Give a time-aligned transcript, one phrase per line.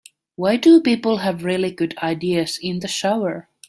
[0.35, 3.47] Why do people have really good ideas in the shower?